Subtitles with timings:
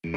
[0.00, 0.14] Hola,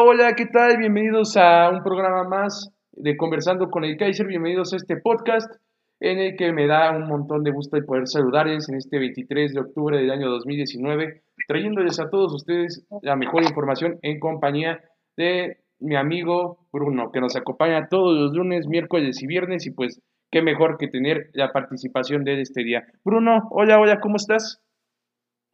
[0.00, 0.78] hola, ¿qué tal?
[0.78, 4.26] Bienvenidos a un programa más de Conversando con el Kaiser.
[4.26, 5.54] Bienvenidos a este podcast
[6.00, 9.52] en el que me da un montón de gusto de poder saludarles en este 23
[9.52, 14.80] de octubre del año 2019, trayéndoles a todos ustedes la mejor información en compañía
[15.18, 20.00] de mi amigo Bruno, que nos acompaña todos los lunes, miércoles y viernes y pues
[20.30, 22.82] qué mejor que tener la participación de este día.
[23.04, 24.60] Bruno, hola, hola, ¿cómo estás?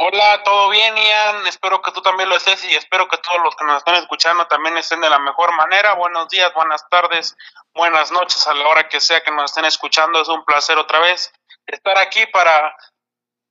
[0.02, 1.46] Hola, ¿todo bien, Ian?
[1.46, 4.46] Espero que tú también lo estés y espero que todos los que nos están escuchando
[4.46, 5.94] también estén de la mejor manera.
[5.94, 7.36] Buenos días, buenas tardes,
[7.74, 10.22] buenas noches a la hora que sea que nos estén escuchando.
[10.22, 11.30] Es un placer otra vez
[11.66, 12.74] estar aquí para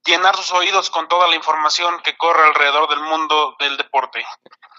[0.05, 4.25] llenar sus oídos con toda la información que corre alrededor del mundo del deporte.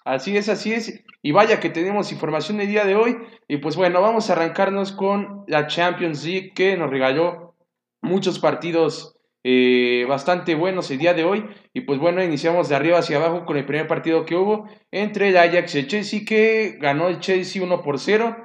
[0.04, 1.04] Así es, así es.
[1.22, 3.18] Y vaya que tenemos información el día de hoy.
[3.48, 7.54] Y pues bueno, vamos a arrancarnos con la Champions League que nos regaló
[8.00, 11.46] muchos partidos eh, bastante buenos el día de hoy.
[11.74, 15.28] Y pues bueno, iniciamos de arriba hacia abajo con el primer partido que hubo entre
[15.28, 18.36] el Ajax y el Chelsea, que ganó el Chelsea 1 por 0.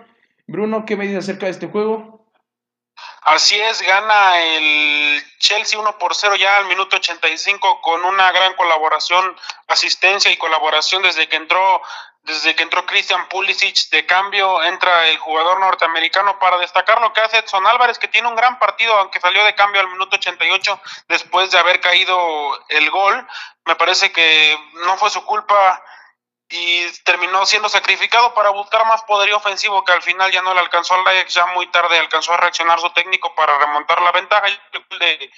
[0.47, 2.14] Bruno, ¿qué me dices acerca de este juego?
[3.25, 8.53] Así es, gana el Chelsea 1 por 0 ya al minuto 85 con una gran
[8.53, 9.35] colaboración,
[9.67, 11.81] asistencia y colaboración desde que entró
[12.21, 17.21] desde que entró Christian Pulisic de cambio, entra el jugador norteamericano para destacar lo que
[17.21, 20.81] hace Edson Álvarez, que tiene un gran partido, aunque salió de cambio al minuto 88
[21.07, 23.27] después de haber caído el gol.
[23.65, 25.83] Me parece que no fue su culpa
[26.49, 30.59] y terminó siendo sacrificado para buscar más poderío ofensivo que al final ya no le
[30.59, 34.47] alcanzó al Ajax, ya muy tarde alcanzó a reaccionar su técnico para remontar la ventaja
[34.99, 35.31] de,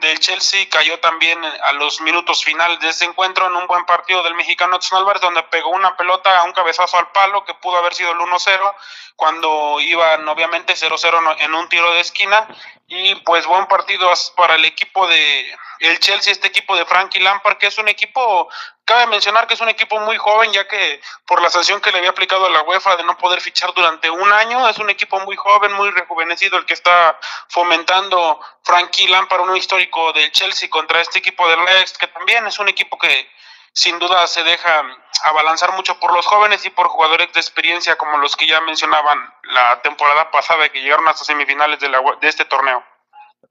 [0.00, 4.22] del Chelsea cayó también a los minutos finales de ese encuentro en un buen partido
[4.22, 7.94] del mexicano Edson donde pegó una pelota a un cabezazo al palo que pudo haber
[7.94, 8.74] sido el 1-0
[9.16, 12.48] cuando iban obviamente 0-0 en un tiro de esquina.
[12.88, 17.56] Y pues buen partido para el equipo de el Chelsea, este equipo de Frankie Lampard,
[17.56, 18.48] que es un equipo,
[18.84, 21.98] cabe mencionar que es un equipo muy joven, ya que por la sanción que le
[21.98, 25.18] había aplicado a la UEFA de no poder fichar durante un año, es un equipo
[25.20, 31.00] muy joven, muy rejuvenecido, el que está fomentando Frankie Lampard, un histórico del Chelsea contra
[31.00, 33.28] este equipo del Lex, que también es un equipo que
[33.72, 34.82] sin duda se deja
[35.24, 39.18] abalanzar mucho por los jóvenes y por jugadores de experiencia como los que ya mencionaban
[39.52, 42.82] la temporada pasada que llegaron hasta semifinales de, la, de este torneo.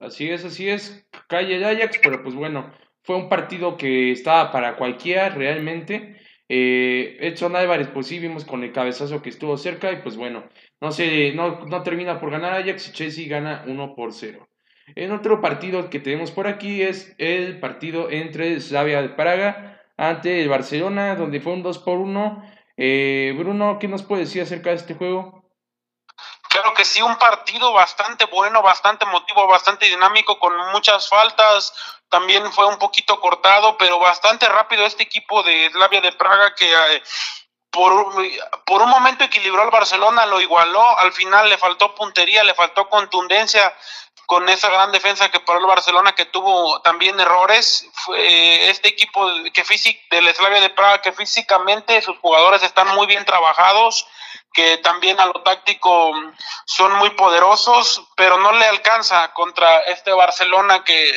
[0.00, 1.06] Así es, así es.
[1.28, 6.20] Calle el Ajax, pero pues bueno, fue un partido que estaba para cualquiera realmente.
[6.48, 10.44] Eh, Edson Álvarez, pues sí, vimos con el cabezazo que estuvo cerca y pues bueno,
[10.80, 14.49] no, se, no, no termina por ganar Ajax y Chelsea gana 1 por 0.
[14.96, 20.40] En otro partido que tenemos por aquí es el partido entre Slavia de Praga ante
[20.40, 22.52] el Barcelona, donde fue un 2 por 1.
[22.76, 25.44] Eh, Bruno, ¿qué nos puede decir acerca de este juego?
[26.48, 31.72] Claro que sí, un partido bastante bueno, bastante emotivo, bastante dinámico, con muchas faltas.
[32.08, 36.72] También fue un poquito cortado, pero bastante rápido este equipo de Slavia de Praga que
[36.72, 37.02] eh,
[37.70, 38.12] por,
[38.64, 40.98] por un momento equilibró al Barcelona, lo igualó.
[40.98, 43.72] Al final le faltó puntería, le faltó contundencia
[44.30, 47.84] con esa gran defensa que paró el Barcelona, que tuvo también errores.
[47.94, 49.64] Fue este equipo que
[50.08, 54.06] del Slavia de Praga, que físicamente sus jugadores están muy bien trabajados
[54.52, 56.12] que también a lo táctico
[56.64, 61.12] son muy poderosos, pero no le alcanza contra este Barcelona que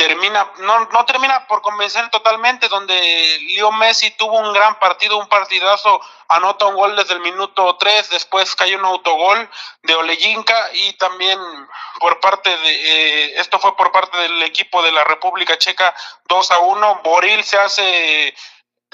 [0.00, 5.28] termina, no, no termina por convencer totalmente, donde Leo Messi tuvo un gran partido, un
[5.28, 9.46] partidazo, anota un gol desde el minuto 3, después cayó un autogol
[9.82, 11.38] de Olejinka y también
[11.98, 15.94] por parte de, eh, esto fue por parte del equipo de la República Checa
[16.28, 18.34] 2 a 1, Boril se hace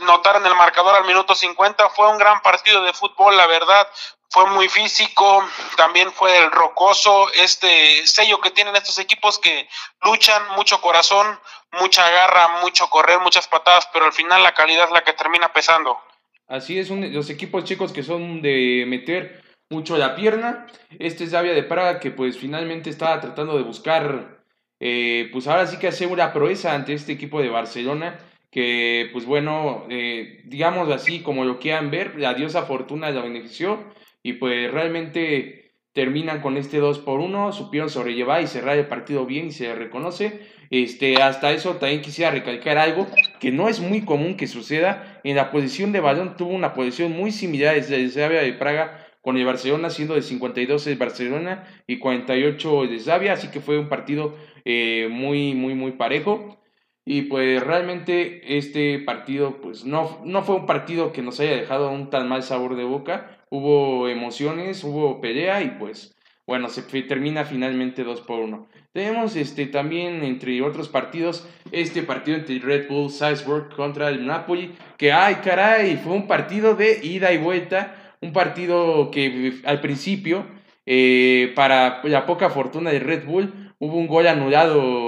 [0.04, 1.90] notar en el marcador al minuto 50.
[1.90, 3.86] Fue un gran partido de fútbol, la verdad.
[4.28, 9.68] Fue muy físico, también fue el rocoso, este sello que tienen estos equipos que
[10.02, 11.38] luchan, mucho corazón,
[11.72, 15.52] mucha garra, mucho correr, muchas patadas, pero al final la calidad es la que termina
[15.52, 15.96] pesando.
[16.48, 20.66] Así es, los equipos chicos que son de meter mucho la pierna.
[20.98, 24.38] Este es Avia de Praga que pues finalmente estaba tratando de buscar,
[24.80, 28.18] eh, pues ahora sí que hacer una proeza ante este equipo de Barcelona
[28.50, 33.78] que pues bueno, eh, digamos así, como lo quieran ver, la diosa Fortuna la benefició
[34.22, 39.24] y pues realmente terminan con este 2 por 1, supieron sobrellevar y cerrar el partido
[39.24, 40.40] bien y se reconoce.
[40.70, 43.06] Este, hasta eso también quisiera recalcar algo
[43.40, 45.20] que no es muy común que suceda.
[45.24, 49.36] En la posición de balón tuvo una posición muy similar desde el de Praga con
[49.36, 53.88] el Barcelona siendo de 52 el Barcelona y 48 el Slavia, así que fue un
[53.88, 56.58] partido eh, muy, muy, muy parejo.
[57.08, 61.90] Y pues realmente este partido pues no, no fue un partido que nos haya dejado
[61.90, 63.38] un tan mal sabor de boca.
[63.48, 66.16] hubo emociones, hubo pelea y pues
[66.46, 68.68] bueno, se termina finalmente 2 por 1.
[68.92, 74.72] Tenemos este, también, entre otros partidos, este partido entre Red Bull Salzburg contra el Napoli,
[74.96, 80.46] que ay caray, fue un partido de ida y vuelta, un partido que al principio,
[80.86, 85.05] eh, para la poca fortuna de Red Bull, hubo un gol anulado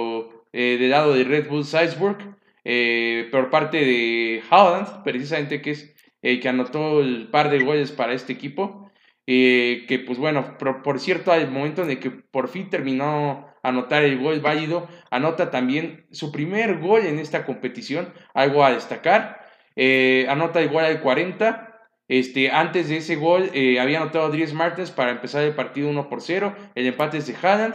[0.52, 2.38] eh, del lado de Red Bull Salzburg
[2.70, 7.92] eh, por parte de Haaland, precisamente que es el que anotó el par de goles
[7.92, 8.92] para este equipo.
[9.26, 14.02] Eh, que pues bueno, por, cierto, al momento en el que por fin terminó anotar
[14.02, 19.40] el gol válido, anota también su primer gol en esta competición, algo a destacar,
[19.76, 21.78] eh, anota igual al 40,
[22.08, 23.50] este, antes de ese gol
[23.80, 27.36] había anotado Dries Martens para empezar el partido 1 por 0, el empate es de
[27.36, 27.74] Haaland,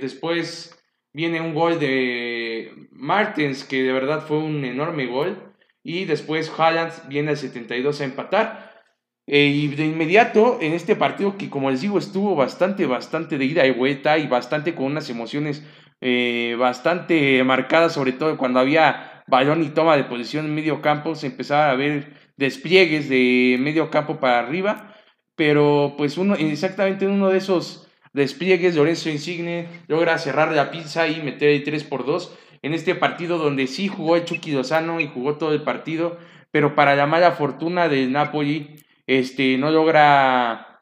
[0.00, 0.75] después
[1.16, 7.08] viene un gol de Martens que de verdad fue un enorme gol, y después Haaland
[7.08, 8.82] viene al 72 a empatar,
[9.26, 13.46] eh, y de inmediato, en este partido que como les digo estuvo bastante, bastante de
[13.46, 15.64] ida y vuelta y bastante con unas emociones
[16.02, 21.14] eh, bastante marcadas, sobre todo cuando había balón y toma de posición en medio campo,
[21.14, 24.94] se empezaba a ver despliegues de medio campo para arriba,
[25.34, 27.85] pero pues uno, exactamente en uno de esos
[28.16, 32.94] despliegues, Lorenzo Insigne logra cerrar la pizza y meter el 3 por 2 en este
[32.94, 36.18] partido donde sí jugó el Chucky Lozano y jugó todo el partido,
[36.50, 38.76] pero para la mala fortuna del Napoli,
[39.06, 40.80] este, no logra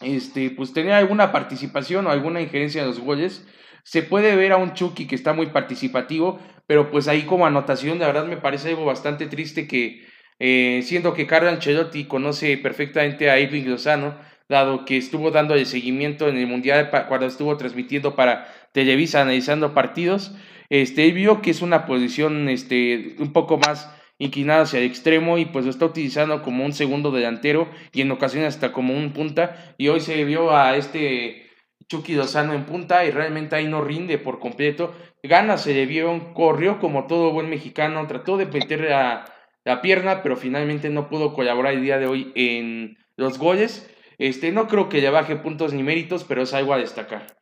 [0.00, 3.48] este, pues, tener alguna participación o alguna injerencia en los goles.
[3.82, 7.98] Se puede ver a un Chucky que está muy participativo, pero pues ahí como anotación,
[7.98, 10.06] de verdad me parece algo bastante triste que,
[10.38, 14.18] eh, siendo que Carlo Ancelotti conoce perfectamente a Irving Lozano,
[14.48, 19.74] dado que estuvo dando el seguimiento en el Mundial cuando estuvo transmitiendo para Televisa analizando
[19.74, 20.32] partidos,
[20.70, 25.44] este, vio que es una posición este, un poco más inclinado hacia el extremo y
[25.46, 29.74] pues lo está utilizando como un segundo delantero y en ocasiones hasta como un punta
[29.78, 31.46] y hoy se vio a este
[31.88, 34.94] Chucky Lozano en punta y realmente ahí no rinde por completo.
[35.22, 39.24] Gana se le vio, corrió como todo buen mexicano, trató de meter la,
[39.64, 43.88] la pierna, pero finalmente no pudo colaborar el día de hoy en los goles.
[44.18, 47.38] Este, no creo que le baje puntos ni méritos, pero es algo a destacar.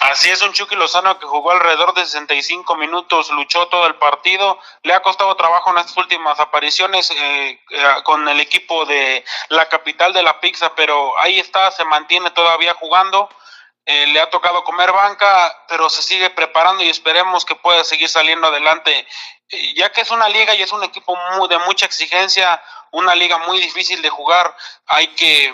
[0.00, 4.58] Así es, un Chucky Lozano que jugó alrededor de 65 minutos, luchó todo el partido,
[4.82, 9.66] le ha costado trabajo en estas últimas apariciones eh, eh, con el equipo de la
[9.70, 13.30] capital de la pizza, pero ahí está, se mantiene todavía jugando,
[13.86, 18.10] eh, le ha tocado comer banca, pero se sigue preparando y esperemos que pueda seguir
[18.10, 19.06] saliendo adelante,
[19.74, 21.16] ya que es una liga y es un equipo
[21.48, 22.62] de mucha exigencia,
[22.94, 24.54] una liga muy difícil de jugar,
[24.86, 25.52] hay que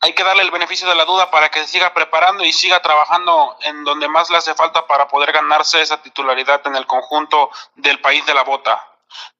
[0.00, 2.82] hay que darle el beneficio de la duda para que se siga preparando y siga
[2.82, 7.48] trabajando en donde más le hace falta para poder ganarse esa titularidad en el conjunto
[7.74, 8.78] del país de la bota.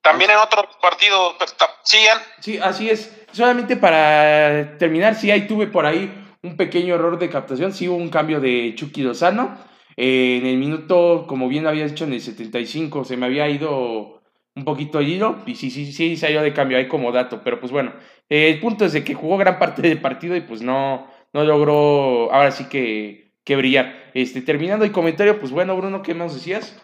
[0.00, 1.36] También en otro partido,
[1.82, 2.16] ¿siguen?
[2.40, 3.12] Sí, así es.
[3.32, 7.74] Solamente para terminar, sí, ahí tuve por ahí un pequeño error de captación.
[7.74, 9.58] Sí hubo un cambio de Chucky Lozano.
[9.98, 14.13] Eh, en el minuto, como bien había dicho, en el 75 se me había ido
[14.56, 17.40] un poquito el hilo y sí, sí, sí salió de cambio ahí como dato.
[17.42, 17.92] Pero pues bueno,
[18.28, 22.32] el punto es de que jugó gran parte del partido y pues no, no logró
[22.32, 24.10] ahora sí que, que brillar.
[24.14, 26.80] Este, terminando el comentario, pues bueno, Bruno, ¿qué más decías?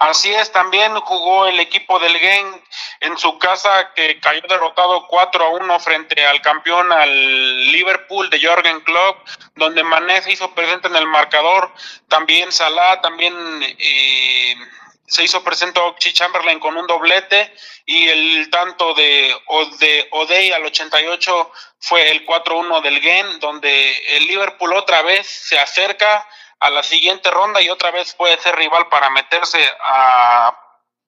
[0.00, 2.62] Así es, también jugó el equipo del Gen
[3.00, 8.44] en su casa que cayó derrotado 4 a 1 frente al campeón, al Liverpool de
[8.44, 11.72] Jorgen Klopp, donde Mané se hizo presente en el marcador,
[12.08, 14.54] también Salah, también eh,
[15.06, 17.52] se hizo presente Oxy Chamberlain con un doblete
[17.86, 19.34] y el tanto de,
[19.78, 25.58] de Odey al 88 fue el 4-1 del Gen, donde el Liverpool otra vez se
[25.58, 26.26] acerca
[26.60, 30.58] a la siguiente ronda y otra vez puede ser rival para meterse a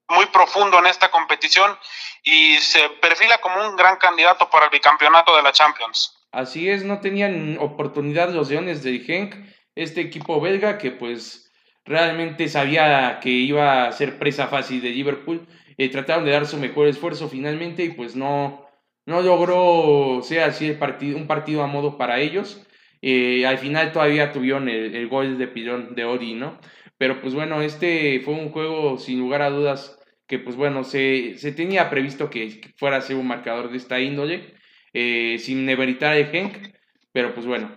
[0.09, 1.77] muy profundo en esta competición
[2.23, 6.13] y se perfila como un gran candidato para el bicampeonato de la Champions.
[6.33, 9.35] Así es, no tenían oportunidad los Leones de Genk,
[9.75, 11.46] este equipo belga que pues
[11.87, 15.47] realmente sabía que iba a ser presa fácil de Liverpool.
[15.79, 18.67] Eh, trataron de dar su mejor esfuerzo finalmente y pues no,
[19.07, 22.67] no logró ser así el partido, un partido a modo para ellos.
[23.03, 26.59] Eh, al final todavía tuvieron el, gol de pilón de Odi, ¿no?
[26.99, 31.35] Pero pues bueno, este fue un juego sin lugar a dudas que pues bueno, se,
[31.39, 34.55] se tenía previsto que fuera a ser un marcador de esta índole,
[34.93, 36.75] eh, sin neveritar el Genk,
[37.13, 37.77] pero pues bueno,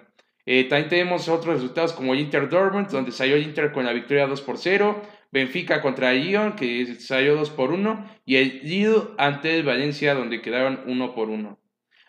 [0.51, 3.93] eh, también tenemos otros resultados como el Inter Dortmund, donde salió el Inter con la
[3.93, 4.99] victoria 2 por 0.
[5.29, 8.21] Benfica contra Lyon, que salió 2 por 1.
[8.25, 11.59] Y el Lille ante el Valencia, donde quedaron 1 por 1.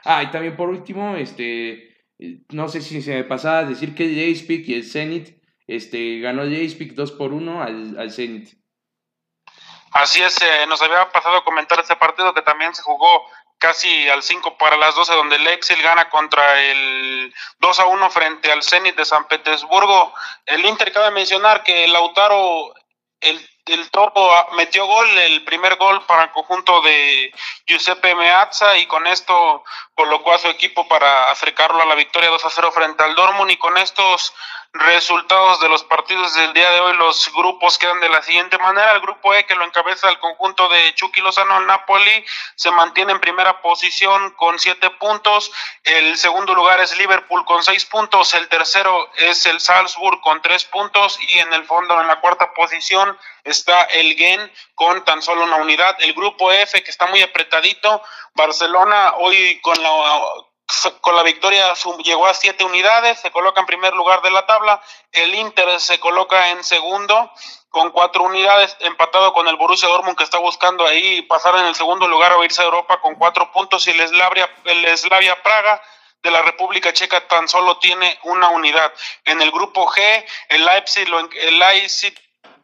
[0.07, 2.07] Ah, y también por último, este,
[2.49, 6.45] no sé si se me pasaba decir que el J-Speak y el Zenit, este, ganó
[6.45, 8.55] el J-Speak 2 por 1 al, al Zenit.
[9.93, 13.27] Así es, eh, nos había pasado a comentar este partido que también se jugó
[13.61, 18.51] casi al 5 para las 12, donde Leipzig gana contra el 2 a 1 frente
[18.51, 20.13] al Zenit de San Petersburgo.
[20.47, 22.75] El Inter cabe mencionar que Lautaro,
[23.21, 24.13] el, el Toro
[24.57, 27.33] metió gol, el primer gol para el conjunto de
[27.67, 29.63] Giuseppe Meazza y con esto
[29.95, 33.51] colocó a su equipo para acercarlo a la victoria 2 a 0 frente al Dortmund
[33.51, 34.33] y con estos
[34.73, 38.93] resultados de los partidos del día de hoy, los grupos quedan de la siguiente manera.
[38.93, 42.25] El grupo E, que lo encabeza el conjunto de Chucky Lozano, el Napoli,
[42.55, 45.51] se mantiene en primera posición con siete puntos.
[45.83, 48.33] El segundo lugar es Liverpool con seis puntos.
[48.35, 51.19] El tercero es el Salzburg con tres puntos.
[51.29, 55.57] Y en el fondo, en la cuarta posición, está el Gen con tan solo una
[55.57, 55.97] unidad.
[55.99, 58.03] El grupo F, que está muy apretadito.
[58.35, 59.91] Barcelona hoy con la
[61.01, 61.75] con la victoria
[62.05, 64.81] llegó a siete unidades, se coloca en primer lugar de la tabla,
[65.13, 67.31] el Inter se coloca en segundo
[67.71, 71.75] con cuatro unidades, empatado con el Borussia Dortmund que está buscando ahí pasar en el
[71.75, 74.87] segundo lugar o irse a Europa con cuatro puntos y el Slavia, el
[75.43, 75.81] Praga
[76.23, 78.93] de la República Checa tan solo tiene una unidad.
[79.25, 82.15] En el grupo G, el Leipzig, el Leipzig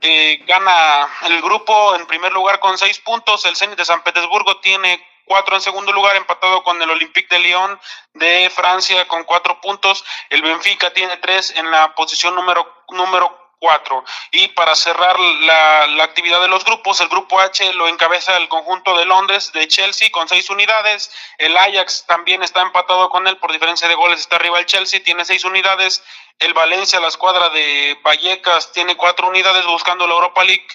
[0.01, 4.59] eh, gana el grupo en primer lugar con seis puntos, el Zenit de San Petersburgo
[4.59, 7.79] tiene cuatro en segundo lugar, empatado con el Olympique de Lyon
[8.15, 10.05] de Francia con cuatro puntos.
[10.31, 14.05] El Benfica tiene tres en la posición número, número cuatro.
[14.31, 18.49] Y para cerrar la, la, actividad de los grupos, el grupo H lo encabeza el
[18.49, 21.11] conjunto de Londres de Chelsea con seis unidades.
[21.39, 25.03] El Ajax también está empatado con él por diferencia de goles, está arriba el Chelsea,
[25.03, 26.03] tiene seis unidades.
[26.39, 30.67] El Valencia, la escuadra de Vallecas, tiene cuatro unidades buscando la Europa League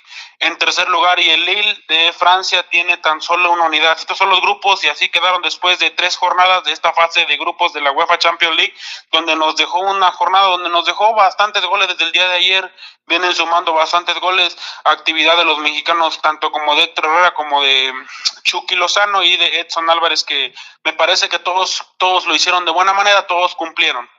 [0.41, 3.95] en tercer lugar y el Lille de Francia tiene tan solo una unidad.
[3.95, 7.37] Estos son los grupos y así quedaron después de tres jornadas de esta fase de
[7.37, 8.73] grupos de la UEFA Champions League,
[9.11, 12.75] donde nos dejó una jornada donde nos dejó bastantes goles desde el día de ayer.
[13.05, 17.93] Vienen sumando bastantes goles, actividad de los mexicanos, tanto como de Herrera como de
[18.41, 22.71] Chucky Lozano y de Edson Álvarez, que me parece que todos, todos lo hicieron de
[22.71, 24.09] buena manera, todos cumplieron.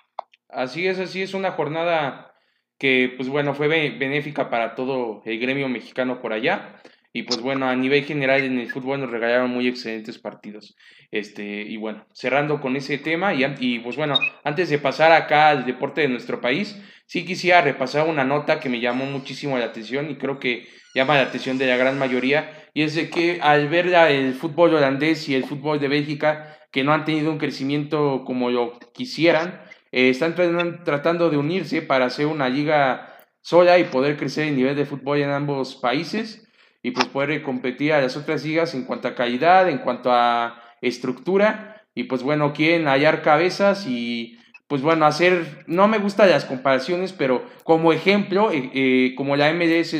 [0.53, 2.35] Así es, así es una jornada
[2.79, 6.77] que, pues bueno, fue benéfica para todo el gremio mexicano por allá.
[7.15, 10.77] Y pues bueno, a nivel general en el fútbol nos regalaron muy excelentes partidos.
[11.11, 15.51] Este, y bueno, cerrando con ese tema, y, y pues bueno, antes de pasar acá
[15.51, 19.67] al deporte de nuestro país, sí quisiera repasar una nota que me llamó muchísimo la
[19.67, 23.41] atención y creo que llama la atención de la gran mayoría, y es de que
[23.43, 27.39] al ver el fútbol holandés y el fútbol de Bélgica, que no han tenido un
[27.39, 29.61] crecimiento como lo quisieran,
[29.93, 30.35] eh, están
[30.85, 35.19] tratando de unirse para hacer una liga sola y poder crecer el nivel de fútbol
[35.19, 36.49] en ambos países
[36.83, 40.63] y pues poder competir a las otras ligas en cuanto a calidad, en cuanto a
[40.81, 41.85] estructura.
[41.95, 47.13] Y pues bueno, quieren hallar cabezas y pues bueno, hacer, no me gustan las comparaciones,
[47.13, 49.95] pero como ejemplo, eh, eh, como la MLS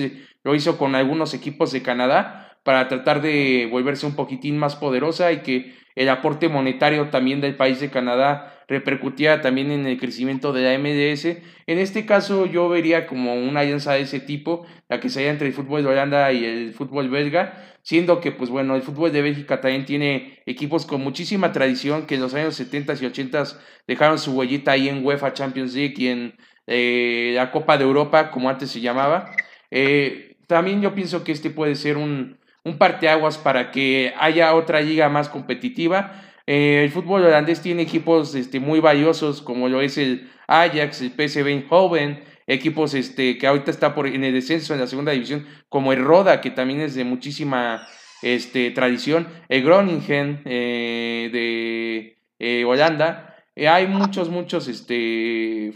[0.45, 5.33] lo hizo con algunos equipos de Canadá, para tratar de volverse un poquitín más poderosa
[5.33, 10.53] y que el aporte monetario también del país de Canadá repercutía también en el crecimiento
[10.53, 11.43] de la MDS.
[11.67, 15.49] En este caso yo vería como una alianza de ese tipo, la que se entre
[15.49, 19.23] el fútbol de Holanda y el fútbol belga, siendo que pues bueno, el fútbol de
[19.23, 23.45] Bélgica también tiene equipos con muchísima tradición que en los años 70 y 80
[23.87, 26.35] dejaron su huellita ahí en UEFA Champions League y en
[26.67, 29.33] eh, la Copa de Europa, como antes se llamaba.
[29.71, 34.81] Eh, también yo pienso que este puede ser un, un parteaguas para que haya otra
[34.81, 39.99] liga más competitiva eh, el fútbol holandés tiene equipos este, muy valiosos, como lo es
[39.99, 44.81] el Ajax, el PSV Eindhoven, equipos este, que ahorita está por, en el descenso en
[44.81, 47.87] la segunda división, como el Roda, que también es de muchísima
[48.23, 53.37] este, tradición, el Groningen eh, de eh, Holanda.
[53.57, 55.73] hay muchos, muchos este,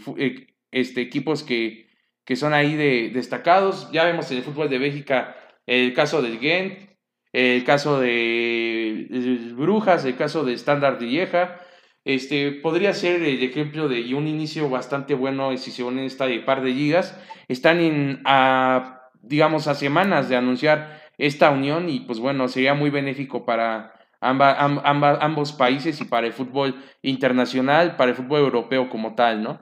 [0.71, 1.87] este, equipos que,
[2.25, 3.89] que son ahí de, destacados.
[3.93, 5.35] Ya vemos el fútbol de Bélgica
[5.67, 6.89] el caso del Gent,
[7.33, 9.07] el caso de
[9.55, 11.59] Brujas, el caso de Standard Lieja,
[12.05, 16.61] este, podría ser el ejemplo de un inicio bastante bueno si se unen esta par
[16.61, 17.19] de ligas.
[17.49, 22.89] Están en, a, digamos, a semanas de anunciar esta unión y pues bueno, sería muy
[22.89, 29.43] benéfico para ambos países y para el fútbol internacional, para el fútbol europeo como tal,
[29.43, 29.61] ¿no?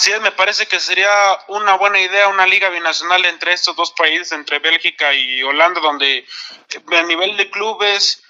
[0.00, 1.10] Así es, me parece que sería
[1.48, 6.20] una buena idea una liga binacional entre estos dos países, entre Bélgica y Holanda, donde
[6.20, 8.22] eh, a nivel de clubes,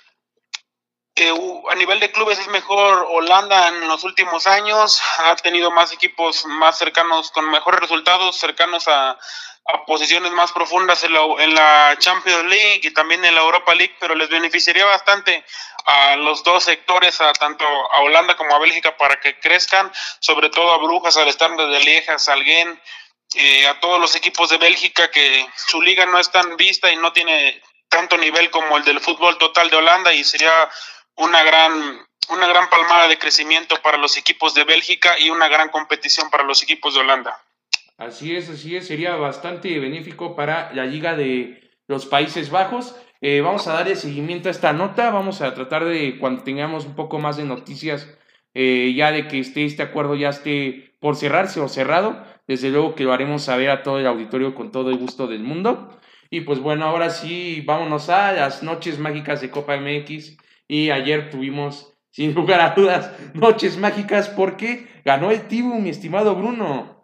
[1.15, 1.33] eh,
[1.71, 6.45] a nivel de clubes es mejor Holanda en los últimos años, ha tenido más equipos
[6.45, 9.17] más cercanos, con mejores resultados, cercanos a,
[9.67, 13.75] a posiciones más profundas en la, en la, Champions League y también en la Europa
[13.75, 15.45] League, pero les beneficiaría bastante
[15.87, 19.91] a los dos sectores, a tanto a Holanda como a Bélgica, para que crezcan,
[20.21, 22.81] sobre todo a Brujas, al Standard de Lieja, Salguén,
[23.35, 26.97] eh, a todos los equipos de Bélgica que su liga no es tan vista y
[26.97, 30.69] no tiene tanto nivel como el del fútbol total de Holanda y sería
[31.15, 35.69] una gran una gran palmada de crecimiento para los equipos de Bélgica y una gran
[35.69, 37.43] competición para los equipos de Holanda.
[38.01, 42.97] Así es, así es, sería bastante benéfico para la Liga de los Países Bajos.
[43.21, 46.95] Eh, vamos a darle seguimiento a esta nota, vamos a tratar de, cuando tengamos un
[46.95, 48.09] poco más de noticias,
[48.55, 52.95] eh, ya de que esté este acuerdo ya esté por cerrarse o cerrado, desde luego
[52.95, 56.01] que lo haremos saber a todo el auditorio con todo el gusto del mundo.
[56.31, 60.39] Y pues bueno, ahora sí, vámonos a las noches mágicas de Copa MX.
[60.69, 66.35] Y ayer tuvimos, sin lugar a dudas, noches mágicas porque ganó el Tibu, mi estimado
[66.35, 67.00] Bruno.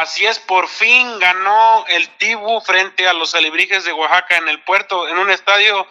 [0.00, 4.64] Así es, por fin ganó el Tibu frente a los alebrijes de Oaxaca en el
[4.64, 5.86] puerto, en un estadio,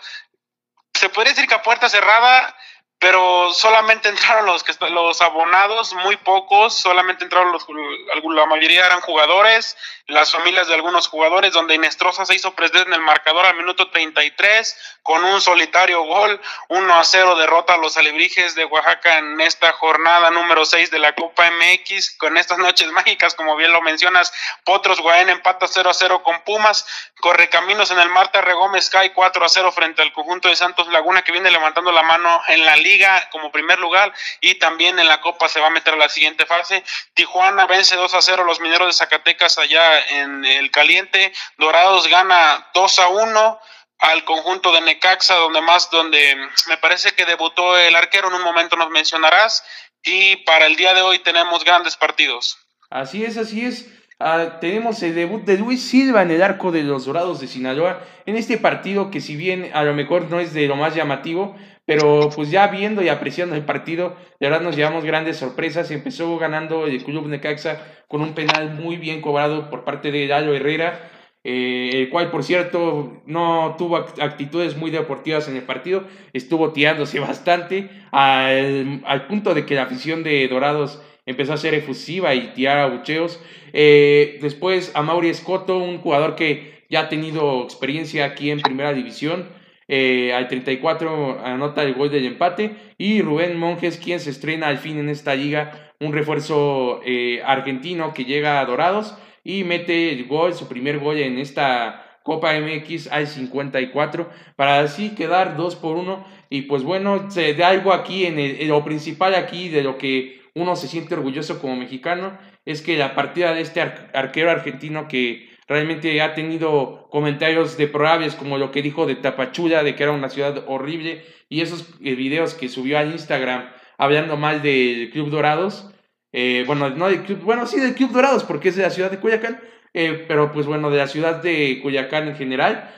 [0.92, 2.58] se podría decir que a puerta cerrada,
[3.02, 9.02] pero solamente entraron los que los abonados, muy pocos, solamente entraron los la mayoría eran
[9.02, 13.56] jugadores, las familias de algunos jugadores, donde Inestrosa se hizo presente en el marcador al
[13.56, 19.18] minuto 33 con un solitario gol, 1 a 0 derrota a los alebrijes de Oaxaca
[19.18, 23.72] en esta jornada número 6 de la Copa MX, con estas noches mágicas, como bien
[23.72, 24.32] lo mencionas,
[24.64, 26.86] Potros Guaén empata 0 a 0 con Pumas,
[27.20, 31.24] Correcaminos en el Marta Regómez cae 4 a 0 frente al conjunto de Santos Laguna
[31.24, 35.08] que viene levantando la mano en la liga liga como primer lugar y también en
[35.08, 36.84] la Copa se va a meter a la siguiente fase.
[37.14, 41.34] Tijuana vence 2 a 0 los mineros de Zacatecas allá en el caliente.
[41.58, 43.60] Dorados gana 2 a 1
[44.00, 46.36] al conjunto de Necaxa, donde más, donde
[46.68, 49.64] me parece que debutó el arquero, en un momento nos mencionarás,
[50.04, 52.58] y para el día de hoy tenemos grandes partidos.
[52.90, 53.86] Así es, así es.
[54.24, 58.04] Ah, tenemos el debut de Luis Silva en el arco de los Dorados de Sinaloa,
[58.26, 61.56] en este partido que si bien a lo mejor no es de lo más llamativo,
[61.86, 65.92] pero pues ya viendo y apreciando el partido, de verdad nos llevamos grandes sorpresas.
[65.92, 70.54] Empezó ganando el Club Necaxa con un penal muy bien cobrado por parte de Lalo
[70.54, 71.10] Herrera,
[71.44, 77.20] eh, el cual por cierto no tuvo actitudes muy deportivas en el partido, estuvo tirándose
[77.20, 82.78] bastante al, punto de que la afición de Dorados empezó a ser efusiva y tirar
[82.78, 83.42] abucheos.
[83.74, 88.94] Eh, después a Mauri Escoto, un jugador que ya ha tenido experiencia aquí en primera
[88.94, 89.48] división,
[89.94, 92.78] eh, al 34 anota el gol del empate.
[92.98, 98.14] Y Rubén Monjes, quien se estrena al fin en esta liga, un refuerzo eh, argentino
[98.14, 103.12] que llega a Dorados y mete el gol, su primer gol en esta Copa MX
[103.12, 108.26] al 54 para así quedar 2 por 1 y pues bueno, se da algo aquí
[108.26, 112.82] en, el, lo principal aquí de lo que uno se siente orgulloso como mexicano es
[112.82, 118.72] que la partida de este arquero argentino que realmente ha tenido comentarios deplorables como lo
[118.72, 122.68] que dijo de Tapachula, de que era una ciudad horrible, y esos eh, videos que
[122.68, 125.90] subió al Instagram hablando mal del Club Dorados,
[126.34, 129.10] eh, bueno, no del Club, bueno, sí del Club Dorados, porque es de la ciudad
[129.12, 129.62] de Cuyacán,
[129.94, 132.94] eh, pero pues bueno, de la ciudad de Cuyacán en general,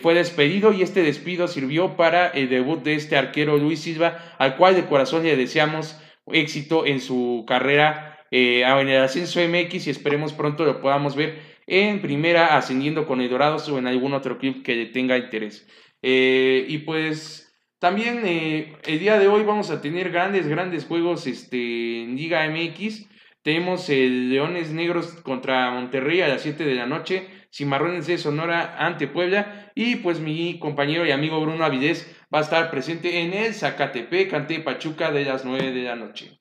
[0.00, 4.56] fue despedido y este despido sirvió para el debut de este arquero Luis Silva, al
[4.56, 6.00] cual de corazón le deseamos
[6.32, 12.00] éxito en su carrera en el ascenso MX y esperemos pronto lo podamos ver en
[12.00, 15.66] primera, ascendiendo con el Dorados o en algún otro club que tenga interés.
[16.02, 17.46] Eh, y pues
[17.78, 22.48] también eh, el día de hoy vamos a tener grandes, grandes juegos este, en Liga
[22.48, 23.08] MX.
[23.42, 28.76] Tenemos el Leones Negros contra Monterrey a las 7 de la noche, Cimarrones de Sonora
[28.78, 33.34] ante Puebla y pues mi compañero y amigo Bruno Avidez va a estar presente en
[33.34, 36.40] el Zacatepec ante Pachuca de las 9 de la noche.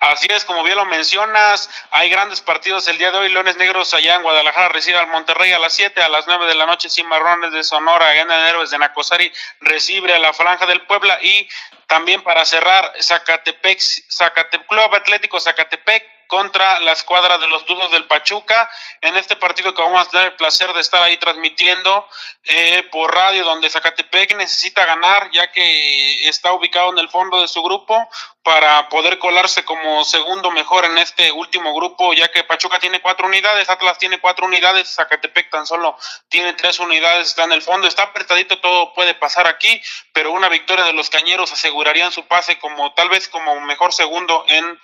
[0.00, 3.32] Así es, como bien lo mencionas, hay grandes partidos el día de hoy.
[3.32, 6.54] Leones Negros allá en Guadalajara recibe al Monterrey a las 7, a las 9 de
[6.54, 6.88] la noche.
[6.88, 11.18] Cimarrones de Sonora, gana Héroes de Nacosari, recibe a la Franja del Puebla.
[11.22, 11.48] Y
[11.88, 18.04] también para cerrar, Zacatepec, Zacatepec Club Atlético Zacatepec contra la escuadra de los Dudos del
[18.04, 22.06] Pachuca en este partido que vamos a tener el placer de estar ahí transmitiendo
[22.44, 27.48] eh, por radio donde Zacatepec necesita ganar ya que está ubicado en el fondo de
[27.48, 28.08] su grupo
[28.42, 33.26] para poder colarse como segundo mejor en este último grupo ya que Pachuca tiene cuatro
[33.26, 35.96] unidades, Atlas tiene cuatro unidades, Zacatepec tan solo
[36.28, 39.80] tiene tres unidades, está en el fondo, está apretadito, todo puede pasar aquí,
[40.12, 44.44] pero una victoria de los cañeros asegurarían su pase como tal vez como mejor segundo
[44.48, 44.78] en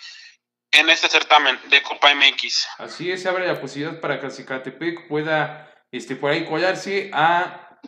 [0.78, 2.66] en este certamen de Copa MX.
[2.78, 7.78] Así es, se abre la posibilidad para que Zacatepec pueda este, por ahí colarse a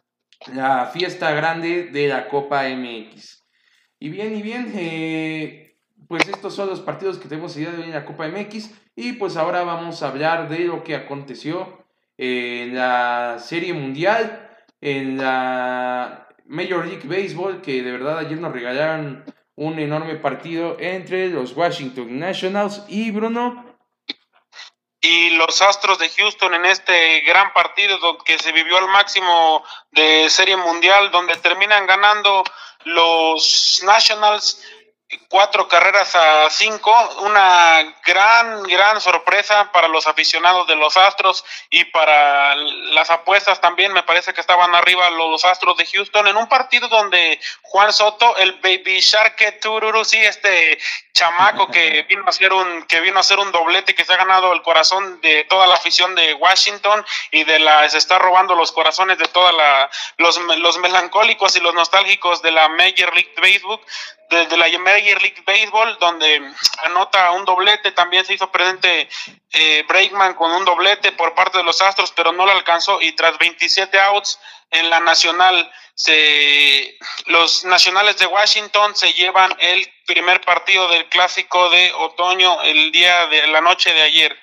[0.52, 3.44] la fiesta grande de la Copa MX.
[3.98, 7.78] Y bien, y bien, eh, pues estos son los partidos que tenemos el día de
[7.78, 8.70] hoy en la Copa MX.
[8.94, 11.84] Y pues ahora vamos a hablar de lo que aconteció
[12.16, 14.48] en la Serie Mundial,
[14.80, 19.24] en la Major League Baseball, que de verdad ayer nos regalaron
[19.56, 23.64] un enorme partido entre los Washington Nationals y Bruno.
[25.00, 30.28] y los Astros de Houston en este gran partido que se vivió al máximo de
[30.28, 32.42] Serie Mundial, donde terminan ganando
[32.84, 34.62] los Nationals
[35.28, 41.84] cuatro carreras a cinco, una gran, gran sorpresa para los aficionados de los Astros y
[41.84, 46.48] para las apuestas también, me parece que estaban arriba los Astros de Houston en un
[46.48, 50.78] partido donde Juan Soto, el Baby Shark Tururu, sí, este
[51.12, 54.16] chamaco que vino a hacer un que vino a hacer un doblete que se ha
[54.16, 58.54] ganado el corazón de toda la afición de Washington y de la se está robando
[58.54, 59.88] los corazones de toda la
[60.18, 63.80] los, los melancólicos y los nostálgicos de la Major League Baseball
[64.30, 66.52] de, la Major League Baseball donde
[66.84, 69.08] anota un doblete también se hizo presente
[69.52, 69.84] eh,
[70.36, 73.98] con un doblete por parte de los Astros pero no lo alcanzó y tras 27
[74.00, 74.38] outs
[74.70, 81.70] en la nacional se, los nacionales de Washington se llevan el primer partido del clásico
[81.70, 84.36] de otoño el día de la noche de ayer.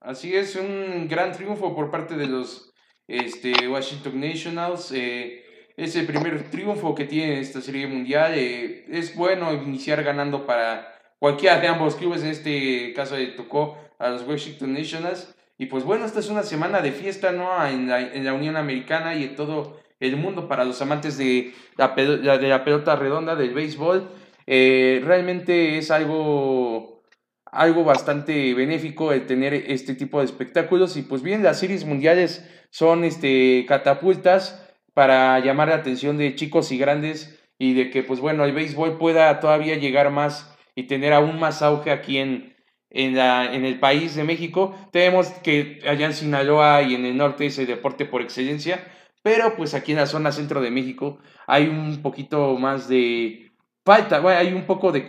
[0.00, 2.72] Así es, un gran triunfo por parte de los
[3.06, 4.90] este, Washington Nationals.
[4.92, 5.45] Eh,
[5.76, 8.32] es el primer triunfo que tiene esta serie mundial.
[8.34, 12.22] Eh, es bueno iniciar ganando para cualquiera de ambos clubes.
[12.22, 15.34] En este caso le tocó a los Washington Nationals.
[15.58, 17.66] Y pues bueno, esta es una semana de fiesta, ¿no?
[17.66, 21.54] En la, en la Unión Americana y en todo el mundo para los amantes de
[21.76, 24.10] la, de la pelota redonda, del béisbol.
[24.46, 27.02] Eh, realmente es algo,
[27.44, 30.96] algo bastante benéfico el tener este tipo de espectáculos.
[30.96, 34.65] Y pues bien, las series mundiales son este, catapultas
[34.96, 38.96] para llamar la atención de chicos y grandes y de que pues bueno, el béisbol
[38.96, 42.56] pueda todavía llegar más y tener aún más auge aquí en,
[42.88, 44.74] en, la, en el país de México.
[44.92, 48.90] Tenemos que allá en Sinaloa y en el norte es el deporte por excelencia,
[49.22, 53.52] pero pues aquí en la zona centro de México hay un poquito más de
[53.84, 55.04] falta, hay un poco de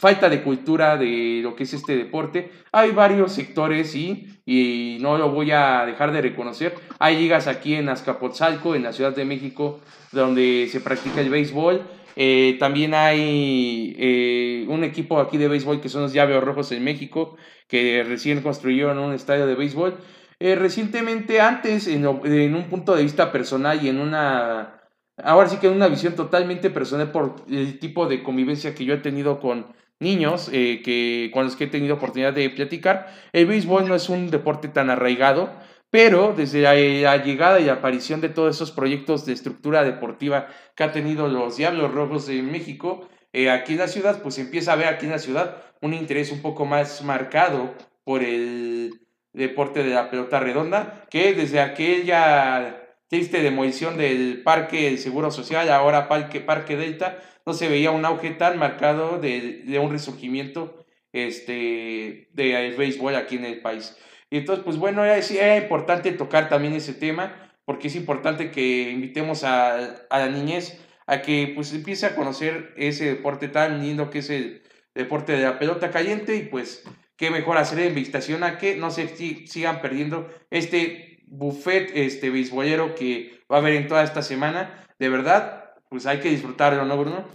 [0.00, 2.50] falta de cultura de lo que es este deporte.
[2.72, 6.74] Hay varios sectores y, y no lo voy a dejar de reconocer.
[6.98, 11.82] Hay ligas aquí en Azcapotzalco, en la Ciudad de México, donde se practica el béisbol.
[12.16, 16.82] Eh, también hay eh, un equipo aquí de béisbol que son los Llaveos Rojos en
[16.82, 17.36] México,
[17.68, 19.98] que recién construyeron un estadio de béisbol.
[20.38, 24.80] Eh, recientemente, antes, en, un punto de vista personal y en una,
[25.22, 28.94] ahora sí que en una visión totalmente personal por el tipo de convivencia que yo
[28.94, 33.46] he tenido con niños, eh, que, con los que he tenido oportunidad de platicar, el
[33.46, 35.50] béisbol no es un deporte tan arraigado,
[35.90, 40.92] pero desde la, llegada y aparición de todos esos proyectos de estructura deportiva que ha
[40.92, 44.88] tenido los Diablos Rojos de México, eh, aquí en la ciudad, pues empieza a ver
[44.88, 49.00] aquí en la ciudad un interés un poco más marcado por el
[49.32, 56.08] deporte de la pelota redonda, que desde aquella triste demolición del Parque Seguro Social, ahora
[56.08, 57.18] Parque, Parque Delta,
[57.50, 63.34] no se veía un auge tan marcado de, de un resurgimiento este, del béisbol aquí
[63.34, 63.96] en el país.
[64.30, 69.42] Y entonces, pues bueno, era, importante tocar también ese tema, porque es importante que invitemos
[69.42, 69.74] a,
[70.08, 74.30] a la niñez a que pues empiece a conocer ese deporte tan lindo que es
[74.30, 74.62] el
[74.94, 76.84] deporte de la pelota caliente y pues
[77.16, 79.08] qué mejor hacer la invitación a que no se
[79.48, 84.86] sigan perdiendo este buffet este beisbolero que va a haber en toda esta semana.
[85.00, 85.59] De verdad,
[85.90, 87.28] pues hay que disfrutarlo, ¿no, Bruno?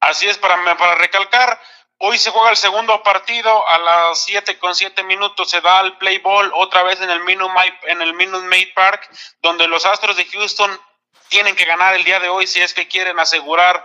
[0.00, 1.60] Así es, para, para recalcar,
[1.98, 5.98] hoy se juega el segundo partido a las 7 con 7 minutos, se da el
[5.98, 9.10] play ball otra vez en el Minute Maid, en el Minute Maid Park,
[9.42, 10.80] donde los Astros de Houston
[11.28, 13.84] tienen que ganar el día de hoy si es que quieren asegurar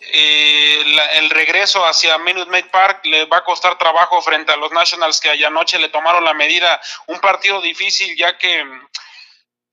[0.00, 0.82] eh,
[1.12, 5.20] el regreso hacia Minute Maid Park le va a costar trabajo frente a los Nationals
[5.20, 6.80] que anoche le tomaron la medida.
[7.06, 8.64] Un partido difícil ya que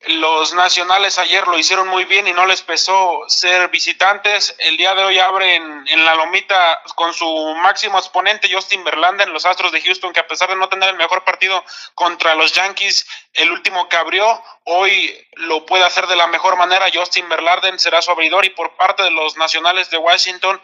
[0.08, 4.56] los nacionales ayer lo hicieron muy bien y no les pesó ser visitantes.
[4.60, 9.34] El día de hoy abren en la lomita con su máximo exponente Justin Verlander en
[9.34, 12.54] los Astros de Houston, que a pesar de no tener el mejor partido contra los
[12.54, 16.86] Yankees, el último que abrió, hoy lo puede hacer de la mejor manera.
[16.94, 20.62] Justin Verlander será su abridor y por parte de los nacionales de Washington,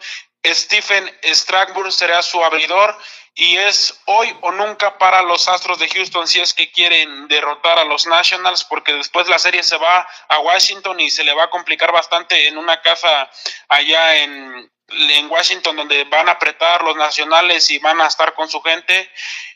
[0.54, 2.96] Stephen Strasburg será su abridor
[3.34, 7.78] y es hoy o nunca para los Astros de Houston si es que quieren derrotar
[7.78, 11.44] a los Nationals porque después la serie se va a Washington y se le va
[11.44, 13.30] a complicar bastante en una casa
[13.68, 18.48] allá en, en Washington donde van a apretar los nacionales y van a estar con
[18.48, 19.10] su gente.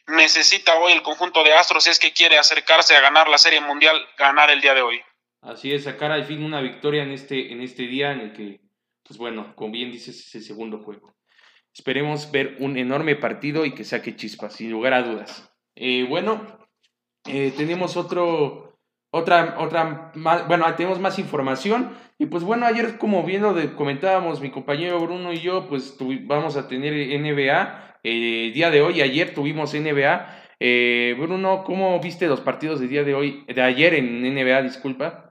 [0.08, 3.60] Necesita hoy el conjunto de Astros si es que quiere acercarse a ganar la serie
[3.60, 5.02] mundial, ganar el día de hoy.
[5.42, 8.60] Así es, sacar al fin una victoria en este, en este día en el que,
[9.10, 11.16] pues bueno, como bien dices, es el segundo juego.
[11.74, 15.52] Esperemos ver un enorme partido y que saque chispas, sin lugar a dudas.
[15.74, 16.46] Eh, bueno,
[17.26, 18.78] eh, tenemos otro,
[19.10, 21.90] otra, otra, más, bueno, tenemos más información.
[22.18, 26.56] Y pues bueno, ayer como bien lo comentábamos mi compañero Bruno y yo, pues vamos
[26.56, 27.98] a tener NBA.
[28.04, 30.44] el día de hoy, ayer tuvimos NBA.
[30.60, 35.29] Eh, Bruno, ¿cómo viste los partidos de día de hoy, de ayer en NBA, disculpa?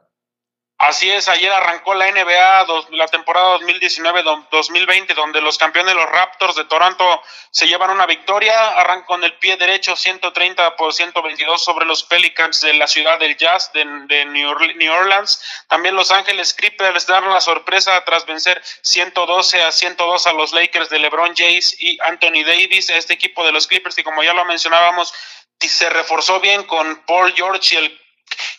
[0.80, 6.64] Así es, ayer arrancó la NBA, la temporada 2019-2020, donde los campeones, los Raptors de
[6.64, 8.58] Toronto, se llevan una victoria.
[8.80, 13.36] Arrancan con el pie derecho 130 por 122 sobre los Pelicans de la ciudad del
[13.36, 14.50] Jazz de, New
[14.90, 15.44] Orleans.
[15.68, 20.90] También Los Ángeles Clippers dan la sorpresa tras vencer 112 a 102 a los Lakers
[20.90, 22.90] de LeBron James y Anthony Davis.
[22.90, 25.14] Este equipo de los Clippers, y como ya lo mencionábamos,
[25.60, 28.00] se reforzó bien con Paul George y el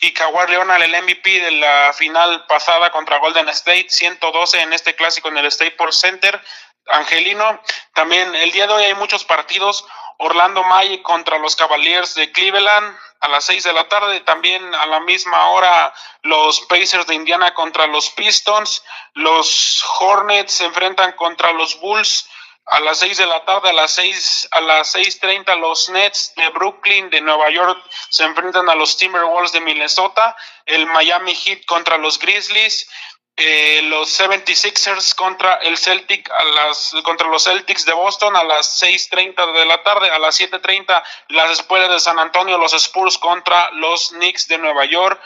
[0.00, 4.94] y Kawhi Leonard el MVP de la final pasada contra Golden State, 112 en este
[4.94, 6.40] clásico en el Staples Center.
[6.87, 7.61] Angelino,
[7.94, 9.85] también el día de hoy hay muchos partidos.
[10.18, 14.20] Orlando Magic contra los Cavaliers de Cleveland a las 6 de la tarde.
[14.20, 18.85] También a la misma hora los Pacers de Indiana contra los Pistons.
[19.14, 22.28] Los Hornets se enfrentan contra los Bulls
[22.70, 26.48] a las 6 de la tarde, a las 6 a las 6:30 los Nets de
[26.50, 27.78] Brooklyn de Nueva York
[28.11, 32.88] se enfrentan a los Timberwolves de Minnesota, el Miami Heat contra los Grizzlies,
[33.37, 38.78] eh, los 76ers contra el Celtic a las contra los Celtics de Boston a las
[38.78, 43.72] 6:30 de la tarde, a las 7:30 las escuelas de San Antonio, los Spurs contra
[43.72, 45.20] los Knicks de Nueva York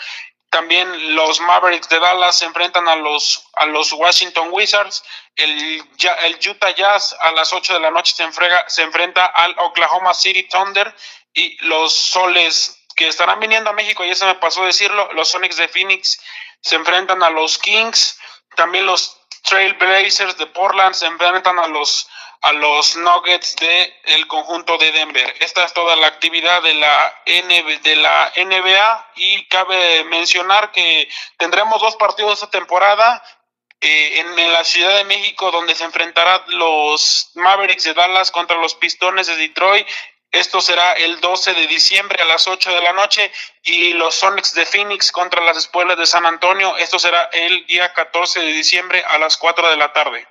[0.55, 5.03] también los Mavericks de Dallas se enfrentan a los, a los Washington Wizards.
[5.35, 5.83] El,
[6.23, 10.15] el Utah Jazz a las 8 de la noche se, enfrega, se enfrenta al Oklahoma
[10.15, 10.95] City Thunder.
[11.33, 15.57] Y los Soles que estarán viniendo a México, ya se me pasó decirlo, los Sonics
[15.57, 16.21] de Phoenix
[16.61, 18.17] se enfrentan a los Kings.
[18.55, 22.07] También los Trailblazers de Portland se enfrentan a los
[22.43, 25.35] a los Nuggets de el conjunto de Denver.
[25.41, 31.81] Esta es toda la actividad de la, de la NBA y cabe mencionar que tendremos
[31.81, 33.23] dos partidos esta temporada.
[33.81, 38.75] Eh, en, la Ciudad de México, donde se enfrentarán los Mavericks de Dallas contra los
[38.75, 39.87] Pistones de Detroit.
[40.31, 43.31] Esto será el 12 de diciembre a las 8 de la noche
[43.63, 46.77] y los Sonics de Phoenix contra las Espuelas de San Antonio.
[46.79, 50.27] Esto será el día 14 de diciembre a las 4 de la tarde.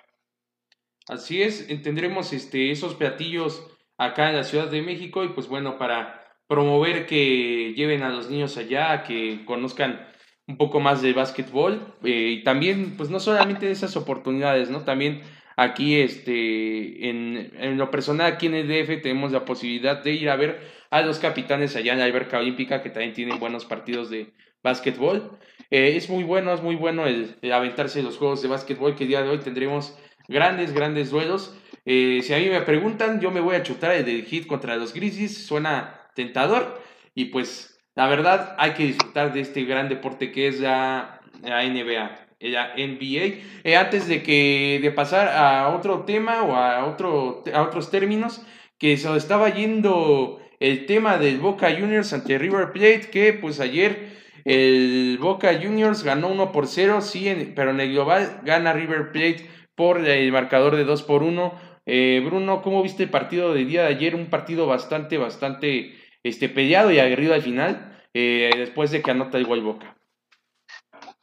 [1.08, 5.78] Así es, tendremos este, esos platillos acá en la Ciudad de México y pues bueno,
[5.78, 10.08] para promover que lleven a los niños allá, que conozcan
[10.48, 14.84] un poco más de básquetbol eh, y también pues no solamente esas oportunidades, ¿no?
[14.84, 15.22] También
[15.56, 20.30] aquí este, en, en, lo personal aquí en el DF tenemos la posibilidad de ir
[20.30, 24.10] a ver a los capitanes allá en la alberca olímpica que también tienen buenos partidos
[24.10, 25.38] de básquetbol.
[25.70, 29.04] Eh, es muy bueno, es muy bueno el, el aventarse los juegos de básquetbol que
[29.04, 29.98] el día de hoy tendremos
[30.34, 31.56] Grandes, grandes duelos.
[31.86, 34.76] Eh, si a mí me preguntan, yo me voy a chutar el de hit contra
[34.76, 35.46] los Grizzlies.
[35.46, 36.82] Suena tentador.
[37.14, 42.24] Y pues, la verdad, hay que disfrutar de este gran deporte que es la, NBA
[42.40, 43.42] la NBA.
[43.64, 48.42] Eh, antes de que de pasar a otro tema o a, otro, a otros términos,
[48.80, 54.12] que se estaba yendo el tema del Boca Juniors ante River Plate, que pues ayer
[54.46, 59.48] el Boca Juniors ganó 1 por 0, sí, pero en el global gana River Plate
[59.76, 61.54] por el marcador de 2 por 1.
[61.86, 64.16] Eh, Bruno, ¿cómo viste el partido de día de ayer?
[64.16, 69.40] Un partido bastante, bastante este, peleado y aguerrido al final, eh, después de que anota
[69.40, 69.98] igual Boca.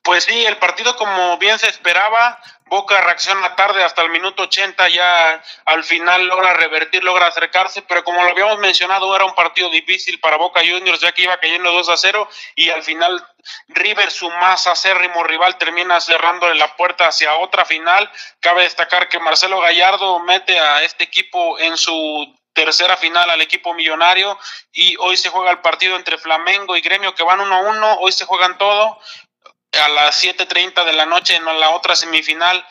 [0.02, 4.88] Pues sí, el partido como bien se esperaba, Boca reacciona tarde hasta el minuto 80,
[4.88, 9.68] ya al final logra revertir, logra acercarse, pero como lo habíamos mencionado, era un partido
[9.68, 13.26] difícil para Boca Juniors, ya que iba cayendo 2 a 0 y al final
[13.68, 18.10] River, su más acérrimo rival, termina cerrándole la puerta hacia otra final.
[18.40, 23.74] Cabe destacar que Marcelo Gallardo mete a este equipo en su tercera final al equipo
[23.74, 24.38] millonario
[24.72, 28.24] y hoy se juega el partido entre Flamengo y Gremio que van 1-1, hoy se
[28.24, 28.98] juegan todo
[29.72, 32.64] a las 7.30 de la noche en la otra semifinal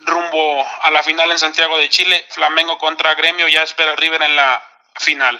[0.00, 4.36] rumbo a la final en Santiago de Chile, Flamengo contra Gremio, ya espera River en
[4.36, 4.62] la
[4.94, 5.38] final.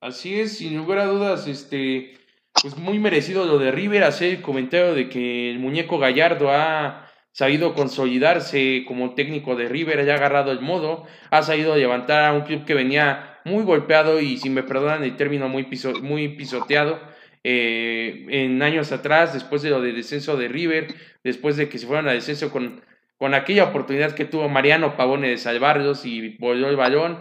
[0.00, 2.18] Así es, sin lugar a dudas, este,
[2.60, 7.10] pues muy merecido lo de River, hacer el comentario de que el muñeco Gallardo ha
[7.32, 12.42] sabido consolidarse como técnico de River, ha agarrado el modo, ha sabido levantar a un
[12.42, 15.68] club que venía muy golpeado y si me perdonan el término muy,
[16.02, 17.00] muy pisoteado,
[17.44, 21.86] eh, en años atrás, después de lo de descenso de River, después de que se
[21.86, 22.80] fueron a descenso con,
[23.18, 27.18] con aquella oportunidad que tuvo Mariano Pavone de salvarlos y volvió el balón,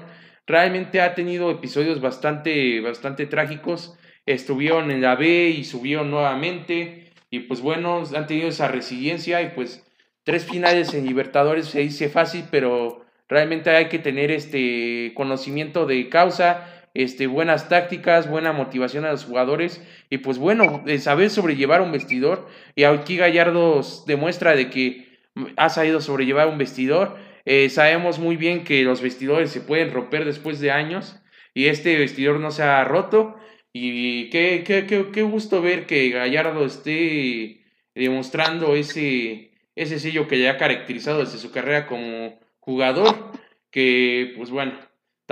[0.47, 3.97] realmente ha tenido episodios bastante, bastante trágicos.
[4.25, 7.11] Estuvieron en la B y subieron nuevamente.
[7.29, 9.85] Y pues bueno, han tenido esa resiliencia y pues
[10.23, 16.07] tres finales en Libertadores se dice fácil, pero realmente hay que tener este conocimiento de
[16.09, 21.91] causa este, buenas tácticas, buena motivación a los jugadores y pues bueno, saber sobrellevar un
[21.91, 22.47] vestidor.
[22.75, 25.19] Y aquí Gallardo demuestra de que
[25.57, 27.17] ha sabido sobrellevar un vestidor.
[27.45, 31.19] Eh, sabemos muy bien que los vestidores se pueden romper después de años
[31.53, 33.35] y este vestidor no se ha roto.
[33.73, 40.39] Y qué, qué, qué, qué gusto ver que Gallardo esté demostrando ese, ese sello que
[40.39, 43.31] ya ha caracterizado desde su carrera como jugador,
[43.71, 44.73] que pues bueno,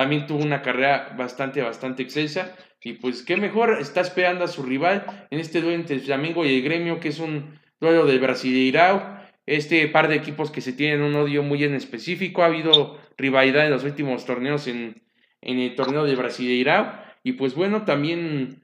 [0.02, 2.56] también tuvo una carrera bastante, bastante excelsa.
[2.82, 6.44] Y pues qué mejor está esperando a su rival en este duelo entre el Flamengo
[6.44, 9.20] y el Gremio, que es un duelo del Brasileirao.
[9.46, 12.42] Este par de equipos que se tienen un odio muy en específico.
[12.42, 15.04] Ha habido rivalidad en los últimos torneos en,
[15.42, 16.92] en el torneo del Brasileirao.
[17.22, 18.64] Y pues bueno, también,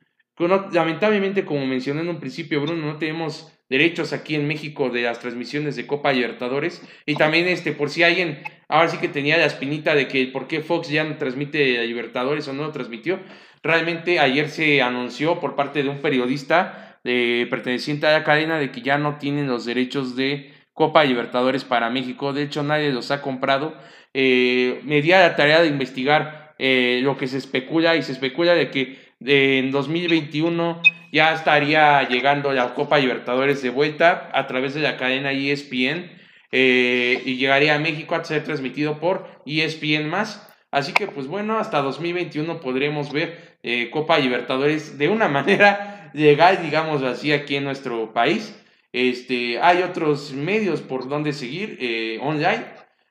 [0.72, 5.20] lamentablemente, como mencioné en un principio, Bruno, no tenemos derechos aquí en México de las
[5.20, 6.82] transmisiones de Copa Libertadores.
[7.06, 10.48] Y también, este, por si alguien, ahora sí que tenía la espinita de que por
[10.48, 13.20] qué Fox ya no transmite a Libertadores o no lo transmitió.
[13.64, 18.72] Realmente ayer se anunció por parte de un periodista de, perteneciente a la cadena de
[18.72, 22.34] que ya no tienen los derechos de Copa Libertadores para México.
[22.34, 23.76] De hecho, nadie los ha comprado.
[24.14, 28.54] Eh, me di la tarea de investigar eh, lo que se especula y se especula
[28.54, 34.82] de que en 2021 ya estaría llegando la Copa Libertadores de vuelta a través de
[34.82, 36.12] la cadena ESPN
[36.52, 40.48] eh, y llegaría a México a ser transmitido por ESPN más.
[40.72, 46.62] Así que pues bueno, hasta 2021 podremos ver eh, Copa Libertadores de una manera legal,
[46.62, 48.60] digamos así, aquí en nuestro país.
[48.92, 52.66] Este, hay otros medios por donde seguir eh, online.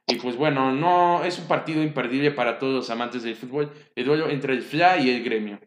[0.08, 4.04] Y pues bueno, no es un partido imperdible para todos los amantes del fútbol, el
[4.04, 5.58] duelo entre el FLA y el gremio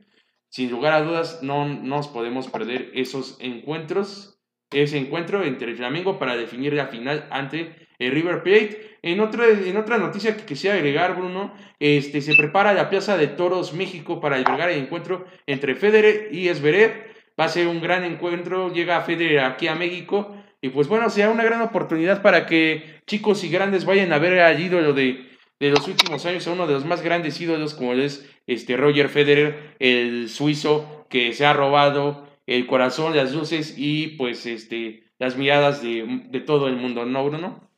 [0.50, 4.39] sin lugar a dudas, no nos podemos perder esos encuentros,
[4.72, 8.98] ese encuentro entre el Flamengo para definir la final ante el River Plate.
[9.02, 13.28] En otra, en otra noticia que quisiera agregar, Bruno, este, se prepara la Plaza de
[13.28, 17.08] Toros México para albergar el encuentro entre Federer y Esberet.
[17.40, 20.36] Va a ser un gran encuentro, llega Federer aquí a México.
[20.62, 24.40] Y pues bueno, sea una gran oportunidad para que chicos y grandes vayan a ver
[24.42, 25.26] al ídolo de,
[25.60, 29.08] de los últimos años, a uno de los más grandes ídolos como es este Roger
[29.08, 35.36] Federer, el suizo que se ha robado el corazón, las luces y pues este las
[35.36, 37.70] miradas de, todo el mundo, ¿no, Bruno?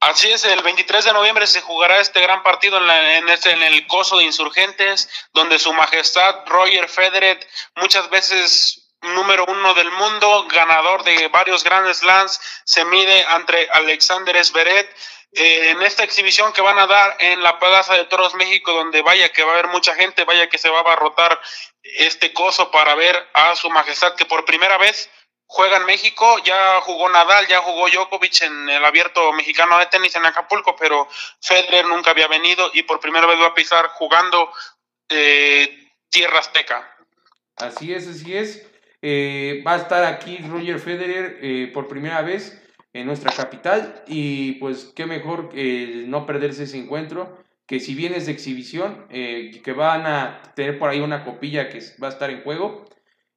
[0.00, 3.52] Así es, el 23 de noviembre se jugará este gran partido en, la, en, este,
[3.52, 7.38] en el Coso de Insurgentes, donde su majestad Roger Federer,
[7.76, 14.44] muchas veces número uno del mundo, ganador de varios grandes slams, se mide ante Alexander
[14.44, 14.88] Zverev,
[15.34, 19.00] eh, en esta exhibición que van a dar en la Plaza de Toros México, donde
[19.00, 21.40] vaya que va a haber mucha gente, vaya que se va a abarrotar
[21.82, 25.08] este coso para ver a su majestad que por primera vez
[25.46, 30.14] juega en México, ya jugó Nadal, ya jugó Djokovic en el abierto mexicano de tenis
[30.16, 31.08] en Acapulco, pero
[31.40, 34.52] Federer nunca había venido y por primera vez va a pisar jugando
[35.08, 36.94] eh, tierra azteca.
[37.56, 38.66] Así es, así es.
[39.00, 42.61] Eh, va a estar aquí Roger Federer por primera vez
[42.92, 48.14] en nuestra capital y pues qué mejor que no perderse ese encuentro, que si bien
[48.14, 52.10] es de exhibición, eh, que van a tener por ahí una copilla que va a
[52.10, 52.84] estar en juego,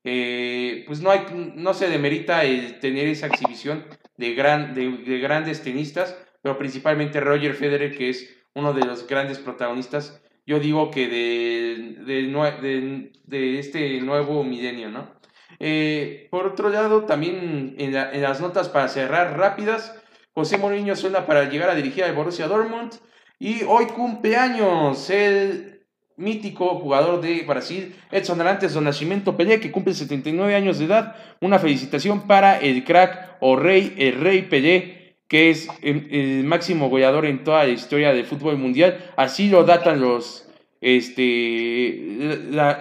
[0.03, 3.85] eh, pues no, hay, no se demerita el tener esa exhibición
[4.17, 9.39] de, gran, de, grandes tenistas, pero principalmente Roger Federer, que es uno de los grandes
[9.39, 15.14] protagonistas, yo digo que de, de, de este nuevo milenio, ¿no?
[15.59, 19.95] Eh, por otro lado, también en, las notas para cerrar rápidas,
[20.33, 22.93] José Mourinho suena para llegar a dirigir al Borussia Dortmund.
[23.39, 25.85] Y hoy cumpleaños el
[26.17, 31.15] mítico jugador de Brasil, Edson Arantes do Nascimento Pelé, que cumple 79 años de edad.
[31.41, 37.25] Una felicitación para el crack o rey, el rey Pelé, que es el, máximo goleador
[37.25, 39.11] en toda la historia del fútbol mundial.
[39.17, 40.49] Así lo datan los,
[40.81, 42.15] este,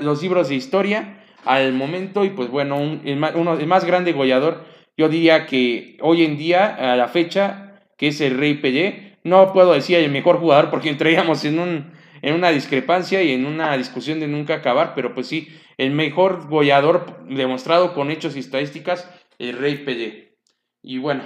[0.00, 4.64] los libros de historia al momento y pues bueno, un, el, más, grande goleador,
[4.96, 9.52] yo diría que hoy en día, a la fecha, que es el Rey Pelé, no
[9.52, 13.76] puedo decir el mejor jugador porque entraríamos en, un, en una discrepancia y en una
[13.76, 19.10] discusión de nunca acabar, pero pues sí, el mejor goleador demostrado con hechos y estadísticas,
[19.38, 20.36] el Rey Pelé.
[20.82, 21.22] Y bueno,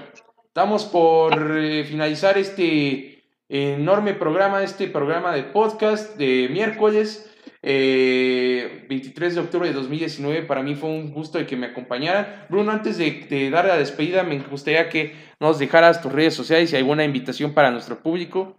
[0.47, 7.28] estamos por eh, finalizar este enorme programa, este programa de podcast de miércoles.
[7.63, 10.43] 23 eh, de octubre de 2019.
[10.43, 12.47] Para mí fue un gusto de que me acompañaran.
[12.49, 16.77] Bruno, antes de, dar la despedida, me gustaría que nos dejaras tus redes sociales y
[16.77, 18.57] alguna invitación para nuestro público.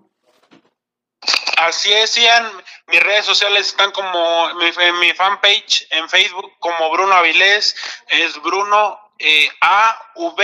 [1.58, 2.52] Así es, Ian.
[2.88, 4.66] Mis redes sociales están como mi,
[5.00, 7.76] mi fanpage en Facebook como Bruno Avilés.
[8.08, 10.44] Es Bruno eh, A V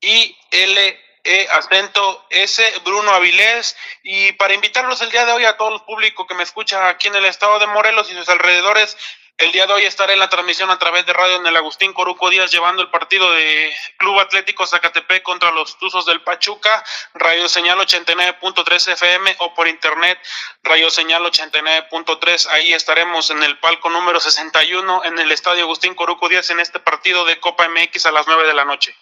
[0.00, 5.56] I L e acento S, Bruno Avilés, y para invitarlos el día de hoy a
[5.56, 8.96] todo el público que me escucha aquí en el estado de Morelos y sus alrededores,
[9.38, 11.92] El día de hoy estaré en la transmisión a través de radio en el Agustín
[11.92, 17.46] Coruco Díaz llevando el partido de Club Atlético Zacatepec contra los Tuzos del Pachuca, Radio
[17.46, 20.18] Señal 89.3 FM o por internet
[20.62, 22.46] Radio Señal 89.3.
[22.46, 26.80] Ahí estaremos en el palco número 61 en el Estadio Agustín Coruco Díaz en este
[26.80, 28.96] partido de Copa MX a las 9 de la noche.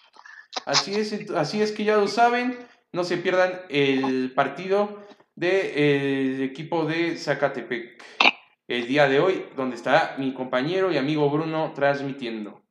[0.67, 2.59] Así es, así es que ya lo saben,
[2.93, 5.03] no se pierdan el partido
[5.35, 8.03] del equipo de Zacatepec
[8.69, 12.63] el día de hoy, donde está mi compañero y amigo Bruno transmitiendo.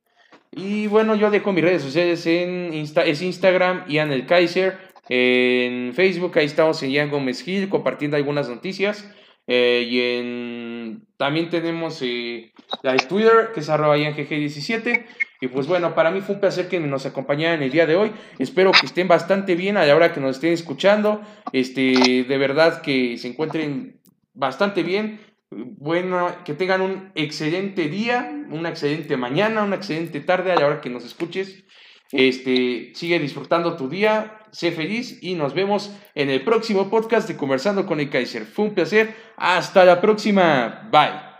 [0.52, 4.78] Y bueno, yo dejo mis redes sociales en Insta, es Instagram, Ian el Kaiser,
[5.10, 9.10] en Facebook, ahí estamos en Ian Gómez Gil compartiendo algunas noticias.
[9.46, 15.06] Eh, y en, también tenemos eh, la de Twitter, que es arroba IanGG17.
[15.44, 18.14] Y pues bueno, para mí fue un placer que nos acompañaran el día de hoy.
[18.39, 21.20] Espero que estén bastante bien a la hora que nos estén escuchando.
[21.52, 24.00] Este, de verdad que se encuentren
[24.34, 25.20] bastante bien.
[25.52, 30.80] Bueno, que tengan un excelente día, una excelente mañana, una excelente tarde a la hora
[30.80, 31.66] que nos escuches.
[32.14, 37.36] Este, sigue disfrutando tu día, sé feliz y nos vemos en el próximo podcast de
[37.36, 38.46] Conversando con el Kaiser.
[38.46, 39.14] Fue un placer.
[39.36, 40.88] Hasta la próxima.
[40.89, 41.33] Bye.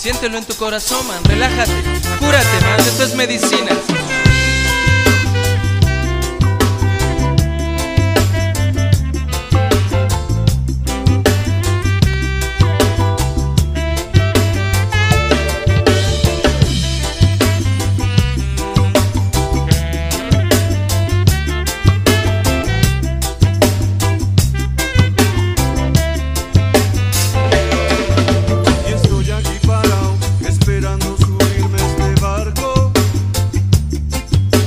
[0.00, 1.74] Siéntelo en tu corazón, man, relájate,
[2.18, 3.70] cúrate, man, esto es medicina.